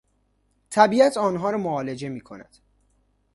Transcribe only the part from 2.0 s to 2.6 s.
می کند